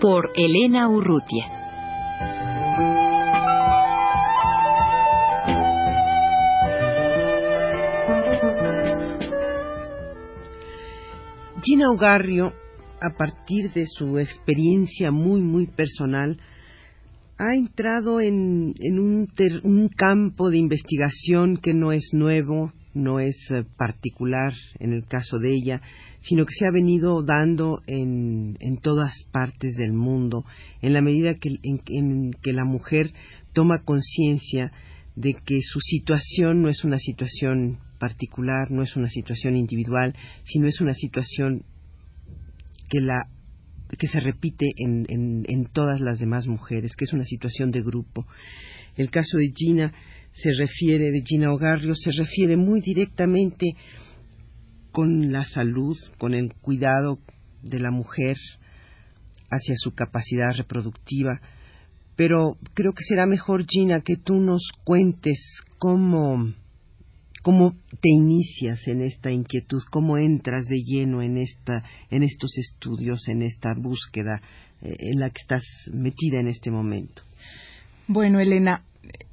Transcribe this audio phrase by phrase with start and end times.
[0.00, 1.44] Por Elena Urrutia.
[11.64, 12.52] Gina Ugarrio,
[13.00, 16.38] a partir de su experiencia muy, muy personal,
[17.36, 24.52] ha entrado en, un, campo de investigación que no es nuevo, no es eh, particular
[24.78, 25.82] en el caso de ella,
[26.20, 30.44] sino que se ha venido dando en, todas partes del mundo,
[30.82, 33.12] en la medida que, en que la mujer
[33.52, 34.72] toma conciencia
[35.16, 40.14] de que su situación no es una situación particular, no es una situación individual,
[40.44, 41.64] sino es una situación
[42.88, 43.18] que la
[43.98, 45.06] que se repite en,
[45.48, 48.26] en, todas las demás mujeres, que es una situación de grupo.
[48.96, 49.92] El caso de Gina
[50.42, 53.66] se refiere, de Gina Ogarrio, se refiere muy directamente
[54.92, 57.18] con la salud, con el cuidado
[57.62, 58.36] de la mujer
[59.50, 61.40] hacia su capacidad reproductiva.
[62.16, 65.38] Pero creo que será mejor, Gina, que tú nos cuentes
[65.78, 66.52] cómo
[67.42, 73.26] cómo te inicias en esta inquietud, cómo entras de lleno en esta, en estos estudios,
[73.28, 74.42] en esta búsqueda
[74.82, 77.22] eh, en la que estás metida en este momento.
[78.06, 78.84] Bueno, Elena,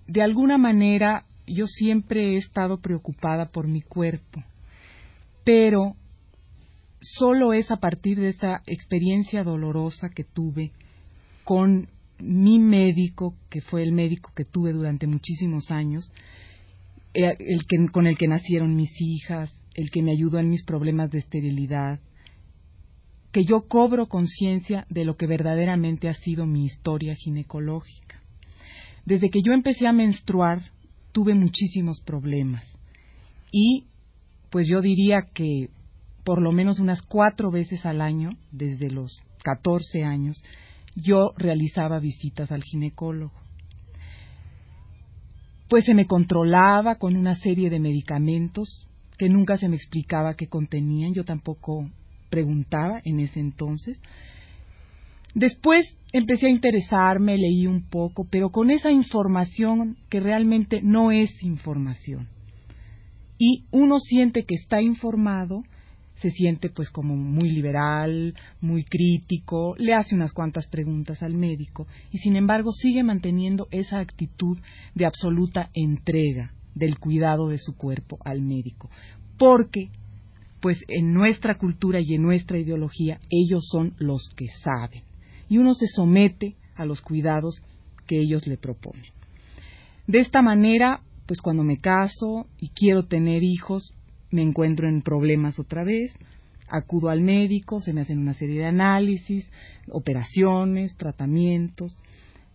[0.08, 4.44] de alguna manera yo siempre he estado preocupada por mi cuerpo,
[5.44, 5.96] pero
[7.00, 10.72] solo es a partir de esta experiencia dolorosa que tuve
[11.44, 11.88] con
[12.20, 16.12] mi médico, que fue el médico que tuve durante muchísimos años,
[17.14, 20.64] eh, el que, con el que nacieron mis hijas, el que me ayudó en mis
[20.64, 22.00] problemas de esterilidad,
[23.32, 28.22] que yo cobro conciencia de lo que verdaderamente ha sido mi historia ginecológica.
[29.06, 30.72] Desde que yo empecé a menstruar,
[31.12, 32.66] tuve muchísimos problemas
[33.52, 33.86] y
[34.50, 35.70] pues yo diría que
[36.24, 40.42] por lo menos unas cuatro veces al año, desde los 14 años,
[40.96, 43.46] yo realizaba visitas al ginecólogo
[45.68, 48.88] pues se me controlaba con una serie de medicamentos
[49.18, 51.90] que nunca se me explicaba qué contenían, yo tampoco
[52.30, 54.00] preguntaba en ese entonces.
[55.36, 61.44] Después empecé a interesarme, leí un poco, pero con esa información que realmente no es
[61.44, 62.30] información.
[63.38, 65.64] Y uno siente que está informado,
[66.16, 71.86] se siente pues como muy liberal, muy crítico, le hace unas cuantas preguntas al médico
[72.14, 74.58] y sin embargo sigue manteniendo esa actitud
[74.94, 78.90] de absoluta entrega del cuidado de su cuerpo al médico,
[79.38, 79.90] porque
[80.62, 85.04] pues en nuestra cultura y en nuestra ideología ellos son los que saben
[85.50, 87.62] y uno se somete a los cuidados
[88.08, 89.12] que ellos le proponen.
[90.08, 93.94] De esta manera, pues cuando me caso y quiero tener hijos,
[94.32, 96.14] me encuentro en problemas otra vez,
[96.68, 99.50] acudo al médico, se me hacen una serie de análisis,
[99.90, 101.96] operaciones, tratamientos,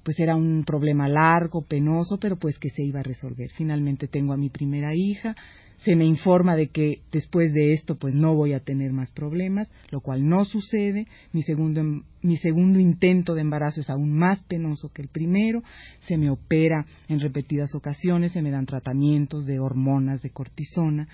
[0.02, 3.50] pues era un problema largo, penoso, pero pues que se iba a resolver.
[3.50, 5.36] Finalmente tengo a mi primera hija,
[5.84, 9.70] se me informa de que después de esto pues no voy a tener más problemas,
[9.90, 11.82] lo cual no sucede, mi segundo,
[12.22, 15.62] mi segundo intento de embarazo es aún más penoso que el primero,
[16.00, 21.08] se me opera en repetidas ocasiones, se me dan tratamientos de hormonas, de cortisona,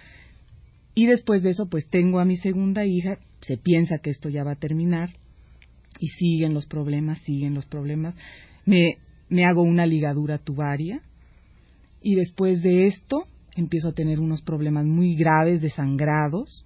[0.94, 4.42] y después de eso, pues tengo a mi segunda hija, se piensa que esto ya
[4.42, 5.10] va a terminar,
[6.00, 8.14] y siguen los problemas, siguen los problemas.
[8.64, 8.98] Me,
[9.28, 11.02] me hago una ligadura tubaria,
[12.02, 16.64] y después de esto empiezo a tener unos problemas muy graves de sangrados.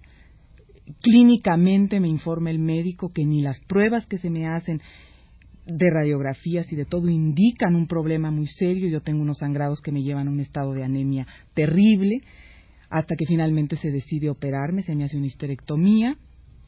[1.01, 4.81] Clínicamente me informa el médico que ni las pruebas que se me hacen
[5.65, 8.89] de radiografías y de todo indican un problema muy serio.
[8.89, 12.21] Yo tengo unos sangrados que me llevan a un estado de anemia terrible
[12.89, 16.17] hasta que finalmente se decide operarme, se me hace una histerectomía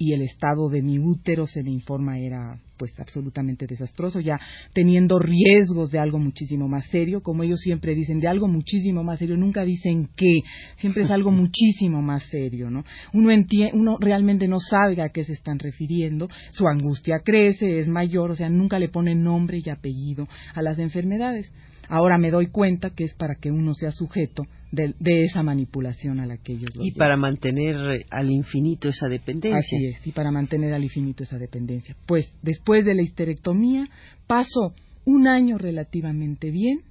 [0.03, 4.37] y el estado de mi útero se me informa era pues absolutamente desastroso, ya
[4.73, 9.19] teniendo riesgos de algo muchísimo más serio, como ellos siempre dicen, de algo muchísimo más
[9.19, 10.39] serio, nunca dicen qué,
[10.75, 12.83] siempre es algo muchísimo más serio, ¿no?
[13.13, 13.29] Uno,
[13.73, 18.35] uno realmente no sabe a qué se están refiriendo, su angustia crece, es mayor, o
[18.35, 21.49] sea, nunca le ponen nombre y apellido a las enfermedades.
[21.89, 26.25] Ahora me doy cuenta que es para que uno sea sujeto de, esa manipulación a
[26.25, 29.57] la que ellos lo Y para mantener al infinito esa dependencia.
[29.57, 31.95] Así es, y para mantener al infinito esa dependencia.
[32.07, 33.87] Pues después de la histerectomía
[34.25, 34.73] paso
[35.05, 36.81] un año relativamente bien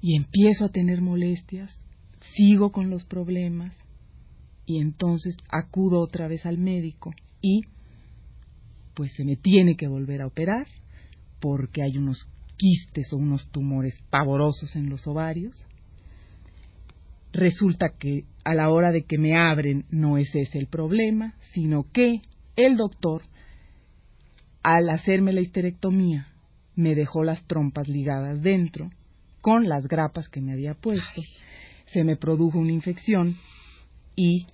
[0.00, 1.70] y empiezo a tener molestias,
[2.34, 3.76] sigo con los problemas
[4.64, 7.62] y entonces acudo otra vez al médico y
[8.94, 10.66] pues se me tiene que volver a operar
[11.40, 12.18] porque hay unos
[12.62, 15.66] quistes o unos tumores pavorosos en los ovarios.
[17.32, 21.90] Resulta que a la hora de que me abren no es ese el problema, sino
[21.92, 22.20] que
[22.54, 23.22] el doctor,
[24.62, 26.28] al hacerme la histerectomía,
[26.76, 28.90] me dejó las trompas ligadas dentro,
[29.40, 31.20] con las grapas que me había puesto,
[31.86, 33.34] se me produjo una infección
[34.14, 34.46] y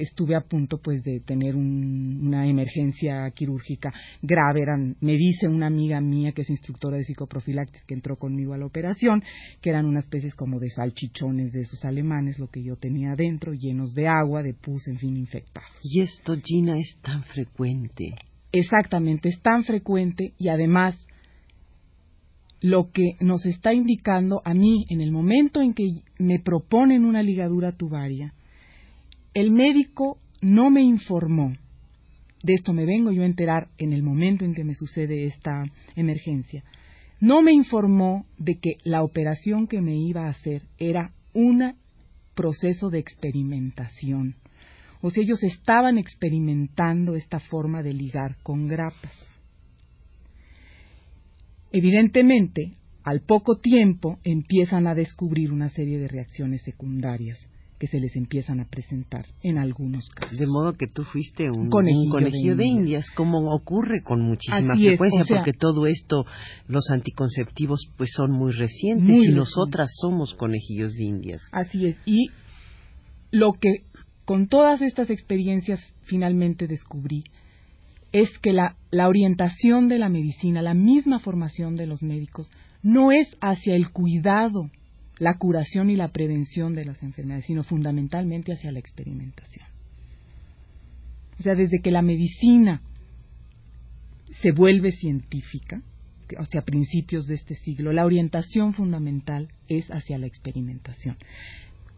[0.00, 3.92] estuve a punto pues de tener una emergencia quirúrgica
[4.22, 4.66] grave.
[5.00, 8.66] me dice una amiga mía que es instructora de psicoprofilaxis que entró conmigo a la
[8.66, 9.22] operación,
[9.60, 13.52] que eran unas especies como de salchichones de esos alemanes, lo que yo tenía dentro,
[13.52, 15.70] llenos de agua, de pus, en fin, infectados.
[15.82, 18.14] Y esto, Gina, es tan frecuente.
[18.52, 21.06] Exactamente, es tan frecuente y además
[22.60, 27.22] lo que nos está indicando a mí en el momento en que me proponen una
[27.22, 28.34] ligadura tubaria,
[29.34, 31.54] el médico no me informó,
[32.42, 35.64] de esto me vengo yo a enterar en el momento en que me sucede esta
[35.94, 36.64] emergencia,
[37.20, 41.74] no me informó de que la operación que me iba a hacer era un
[42.34, 44.36] proceso de experimentación.
[45.02, 49.12] O sea, ellos estaban experimentando esta forma de ligar con grapas.
[51.72, 52.72] Evidentemente,
[53.04, 57.46] al poco tiempo empiezan a descubrir una serie de reacciones secundarias
[57.80, 60.38] que se les empiezan a presentar en algunos casos.
[60.38, 63.10] De modo que tú fuiste un conejillo, de, indias.
[63.16, 66.26] como ocurre con muchísima frecuencia, porque todo esto,
[66.68, 71.40] los anticonceptivos, pues son muy recientes y nosotras somos conejillos de indias.
[71.52, 71.96] Así es.
[72.04, 72.26] Y
[73.30, 73.84] lo que
[74.26, 77.24] con todas estas experiencias finalmente descubrí
[78.12, 82.50] es que la, la orientación de la medicina, la misma formación de los médicos,
[82.82, 84.68] no es hacia el cuidado
[85.20, 89.66] la curación y la prevención de las enfermedades, sino fundamentalmente hacia la experimentación.
[91.38, 92.80] O sea, desde que la medicina
[94.40, 95.82] se vuelve científica,
[96.38, 101.18] o sea, a principios de este siglo, la orientación fundamental es hacia la experimentación.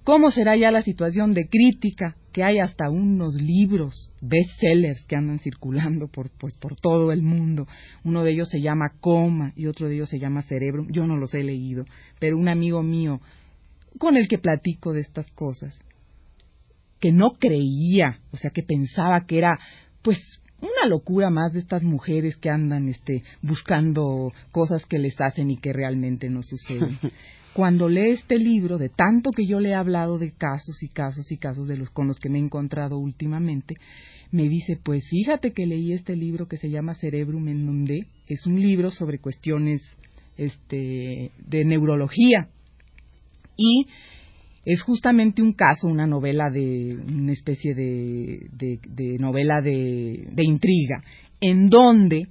[0.03, 2.17] ¿Cómo será ya la situación de crítica?
[2.33, 7.67] Que hay hasta unos libros, bestsellers que andan circulando por, pues, por todo el mundo.
[8.05, 10.87] Uno de ellos se llama Coma y otro de ellos se llama Cerebro.
[10.91, 11.85] Yo no los he leído,
[12.19, 13.21] pero un amigo mío
[13.99, 15.79] con el que platico de estas cosas,
[17.01, 19.59] que no creía, o sea, que pensaba que era,
[20.03, 20.19] pues,
[20.61, 25.59] una locura más de estas mujeres que andan este, buscando cosas que les hacen y
[25.59, 26.99] que realmente no suceden.
[27.55, 31.31] cuando lee este libro, de tanto que yo le he hablado de casos y casos
[31.31, 33.77] y casos de los con los que me he encontrado últimamente,
[34.31, 38.47] me dice, pues fíjate que leí este libro que se llama Cerebrum en donde es
[38.47, 39.83] un libro sobre cuestiones
[40.39, 42.49] este, de neurología.
[43.57, 43.87] Y
[44.65, 51.05] es justamente un caso, una novela de una especie de, novela de intriga,
[51.41, 52.29] en donde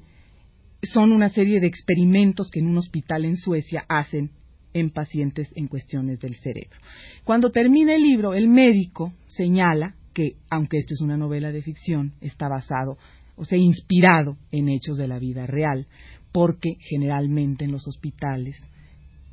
[0.81, 4.31] son una serie de experimentos que en un hospital en Suecia hacen
[4.73, 6.77] en pacientes en cuestiones del cerebro.
[7.23, 12.13] Cuando termina el libro, el médico señala que, aunque esto es una novela de ficción,
[12.21, 12.97] está basado,
[13.35, 15.87] o sea, inspirado en hechos de la vida real,
[16.31, 18.57] porque generalmente en los hospitales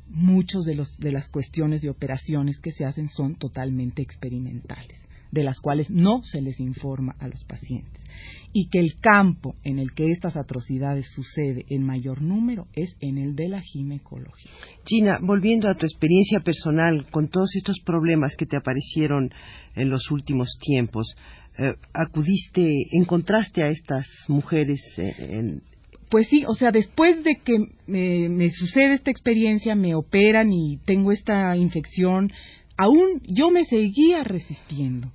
[0.09, 4.99] muchos de, de las cuestiones de operaciones que se hacen son totalmente experimentales,
[5.31, 8.03] de las cuales no se les informa a los pacientes
[8.51, 13.17] y que el campo en el que estas atrocidades sucede en mayor número es en
[13.17, 14.51] el de la ginecología.
[14.85, 19.31] Gina, volviendo a tu experiencia personal con todos estos problemas que te aparecieron
[19.75, 21.13] en los últimos tiempos,
[21.59, 25.61] eh, acudiste, encontraste a estas mujeres en,
[26.09, 27.53] pues sí, o sea, después de que
[27.85, 32.31] me, me, sucede esta experiencia, me operan y tengo esta infección,
[32.79, 35.11] aún yo me seguía resistiendo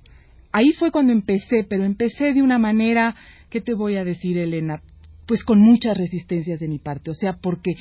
[0.55, 3.13] ahí fue cuando empecé, pero empecé de una manera,
[3.49, 4.81] ¿qué te voy a decir, Elena?
[5.27, 7.73] Pues con muchas resistencias de mi parte, o sea, porque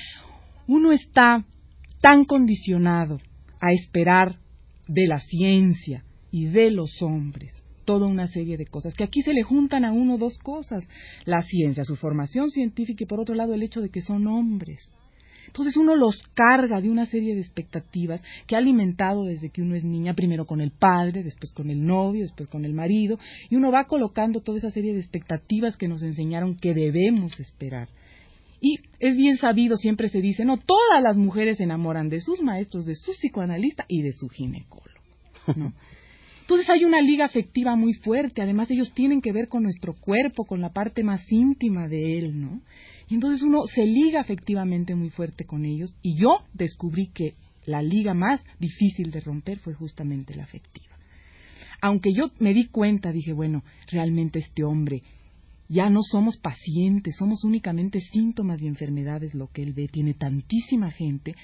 [0.67, 1.45] uno está
[2.01, 3.21] tan condicionado
[3.61, 4.39] a esperar
[4.89, 9.35] de la ciencia y de los hombres toda una serie de cosas, que aquí se
[9.35, 10.85] le juntan a uno dos cosas,
[11.27, 14.91] la ciencia, su formación científica y por otro lado el hecho de que son hombres.
[15.55, 19.77] Entonces uno los carga de una serie de expectativas que ha alimentado desde que uno
[19.77, 23.55] es niña, primero con el padre, después con el novio, después con el marido, y
[23.55, 27.87] uno va colocando toda esa serie de expectativas que nos enseñaron que debemos esperar
[28.61, 32.43] Y es bien sabido, siempre se dice, no, todas las mujeres se enamoran de sus
[32.43, 34.91] maestros, de su psicoanalista y de su ginecólogo.
[35.55, 35.73] ¿no?
[36.41, 40.47] Entonces hay una liga afectiva muy fuerte, además ellos tienen que ver con nuestro cuerpo,
[40.47, 42.61] con la parte más íntima de él, ¿no?
[43.09, 47.35] Y entonces uno se liga afectivamente muy fuerte con ellos y yo descubrí que
[47.67, 50.95] la liga más difícil de romper fue justamente la afectiva.
[51.81, 55.03] Aunque yo me di cuenta, dije, bueno, realmente este hombre
[55.69, 60.91] ya no somos pacientes, somos únicamente síntomas y enfermedades lo que él ve, tiene tantísima
[60.91, 61.35] gente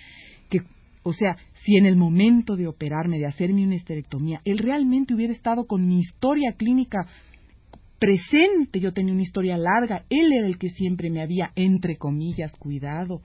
[0.48, 0.60] que
[1.02, 5.32] o sea, si en el momento de operarme, de hacerme una esterectomía, él realmente hubiera
[5.32, 7.06] estado con mi historia clínica
[8.00, 12.56] presente, yo tenía una historia larga, él era el que siempre me había, entre comillas,
[12.56, 13.20] cuidado,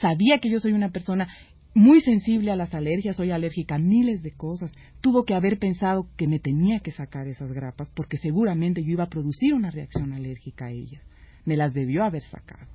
[0.00, 1.28] sabía que yo soy una persona
[1.74, 6.06] muy sensible a las alergias, soy alérgica a miles de cosas, tuvo que haber pensado
[6.16, 10.12] que me tenía que sacar esas grapas porque seguramente yo iba a producir una reacción
[10.12, 11.02] alérgica a ellas,
[11.44, 12.66] me las debió haber sacado.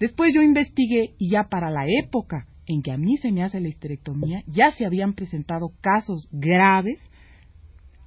[0.00, 3.60] Después yo investigué y ya para la época en que a mí se me hace
[3.60, 7.00] la histerectomía, ya se habían presentado casos graves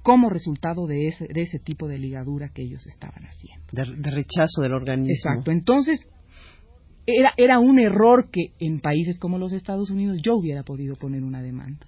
[0.04, 3.64] como resultado de ese, de ese tipo de ligadura que ellos estaban haciendo.
[3.72, 5.14] De, rechazo del organismo.
[5.14, 5.50] Exacto.
[5.50, 6.06] Entonces,
[7.06, 11.24] era, era un error que en países como los Estados Unidos yo hubiera podido poner
[11.24, 11.86] una demanda.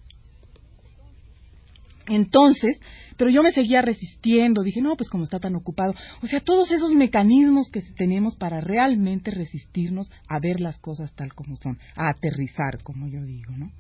[2.09, 2.81] Entonces,
[3.19, 5.93] pero yo me seguía resistiendo, dije, no, pues como está tan ocupado.
[6.23, 11.35] O sea, todos esos mecanismos que tenemos para realmente resistirnos a ver las cosas tal
[11.35, 13.73] como son, a aterrizar, como yo digo, ¿no?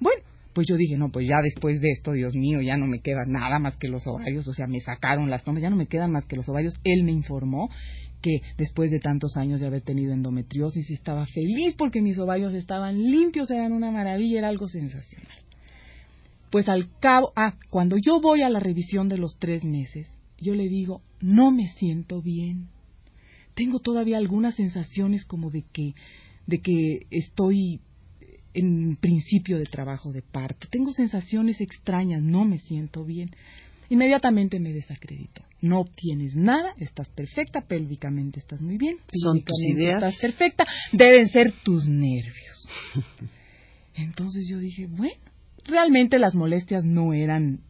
[0.00, 0.22] Bueno,
[0.54, 3.24] pues yo dije, no, pues ya después de esto, Dios mío, ya no me queda
[3.26, 6.12] nada más que los ovarios, o sea, me sacaron las tomas, ya no me quedan
[6.12, 6.74] más que los ovarios.
[6.84, 7.68] Él me informó
[8.22, 13.02] que después de tantos años de haber tenido endometriosis estaba feliz porque mis ovarios estaban
[13.02, 15.38] limpios, eran una maravilla, era algo sensacional.
[16.50, 20.08] Pues al cabo, ah, cuando yo voy a la revisión de los tres meses,
[20.38, 22.68] yo le digo, no me siento bien.
[23.54, 25.94] Tengo todavía algunas sensaciones como de que,
[26.46, 27.80] de que estoy
[28.54, 30.68] en principio de trabajo de parto.
[30.70, 33.30] Tengo sensaciones extrañas, no me siento bien.
[33.90, 35.42] Inmediatamente me desacredito.
[35.60, 41.28] No obtienes nada, estás perfecta, pélvicamente estás muy bien, son tus ideas, estás perfecta, deben
[41.28, 42.68] ser tus nervios.
[43.94, 45.20] Entonces yo dije, bueno,
[45.64, 47.60] realmente las molestias no eran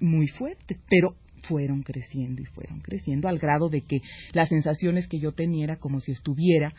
[0.00, 1.16] muy fuertes, pero
[1.48, 4.00] fueron creciendo y fueron creciendo al grado de que
[4.32, 6.74] las sensaciones que yo tenía era como si estuviera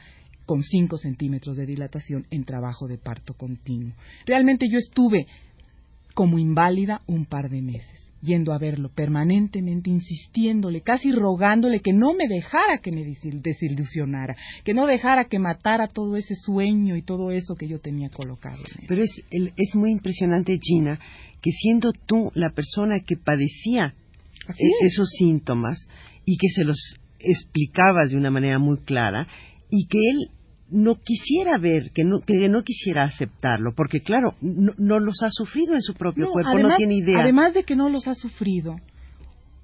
[0.49, 3.93] con 5 centímetros de dilatación en trabajo de parto continuo.
[4.25, 5.27] Realmente yo estuve
[6.15, 12.13] como inválida un par de meses yendo a verlo permanentemente, insistiéndole, casi rogándole que no
[12.15, 17.29] me dejara que me desilusionara, que no dejara que matara todo ese sueño y todo
[17.29, 18.63] eso que yo tenía colocado.
[18.87, 20.99] Pero es, es muy impresionante, Gina,
[21.43, 23.93] que siendo tú la persona que padecía
[24.47, 25.87] e, esos síntomas
[26.25, 29.27] y que se los explicabas de una manera muy clara
[29.69, 30.38] y que él
[30.71, 35.75] no quisiera ver, que no, que no quisiera aceptarlo, porque claro, no, los ha sufrido
[35.75, 37.21] en su propio cuerpo, no tiene idea.
[37.21, 38.75] Además de que no los ha sufrido,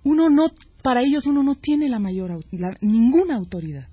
[0.04, 0.52] uno no,
[0.84, 2.40] para ellos uno no tiene la mayor,
[2.82, 3.88] ninguna autoridad.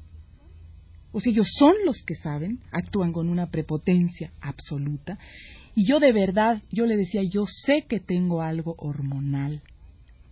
[1.12, 5.18] O sea, ellos son los que saben, actúan con una prepotencia absoluta.
[5.74, 9.62] Y yo de verdad, yo le decía, yo sé que tengo algo hormonal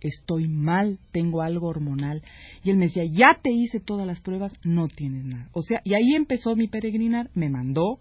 [0.01, 2.21] estoy mal, tengo algo hormonal.
[2.63, 5.49] Y él me decía, ya te hice todas las pruebas, no tienes nada.
[5.53, 7.99] O sea, y ahí empezó mi peregrinar, me mandó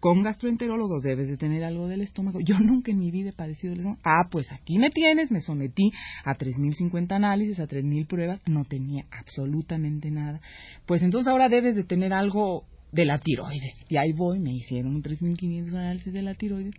[0.00, 2.38] con gastroenterólogos, debes de tener algo del estómago.
[2.40, 4.02] Yo nunca en mi vida he padecido del estómago.
[4.04, 5.92] Ah, pues aquí me tienes, me sometí
[6.24, 10.40] a 3.050 análisis, a 3.000 pruebas, no tenía absolutamente nada.
[10.84, 13.84] Pues entonces ahora debes de tener algo de la tiroides.
[13.88, 16.74] Y ahí voy, me hicieron 3.500 análisis de la tiroides.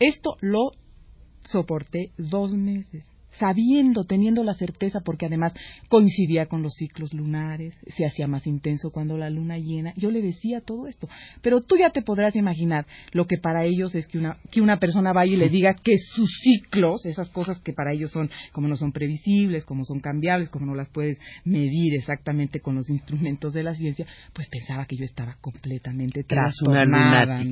[0.00, 0.70] Esto lo
[1.44, 3.04] soporté dos meses
[3.38, 5.54] sabiendo, teniendo la certeza, porque además
[5.88, 10.22] coincidía con los ciclos lunares, se hacía más intenso cuando la luna llena, yo le
[10.22, 11.08] decía todo esto.
[11.42, 14.78] Pero tú ya te podrás imaginar lo que para ellos es que una, que una
[14.78, 18.68] persona vaya y le diga que sus ciclos, esas cosas que para ellos son, como
[18.68, 23.52] no son previsibles, como son cambiables, como no las puedes medir exactamente con los instrumentos
[23.52, 27.42] de la ciencia, pues pensaba que yo estaba completamente trastornada.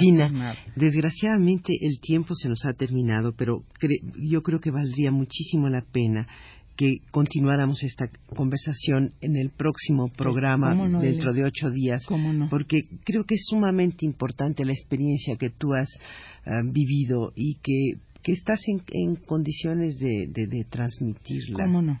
[0.00, 3.62] China, desgraciadamente el tiempo se nos ha terminado, pero
[4.16, 6.26] yo creo que valdría muchísimo la pena
[6.76, 12.02] que continuáramos esta conversación en el próximo programa dentro de ocho días,
[12.48, 15.90] porque creo que es sumamente importante la experiencia que tú has
[16.46, 21.64] ah, vivido y que, que estás en, condiciones de, de, de transmitirla.
[21.64, 22.00] ¿Cómo no?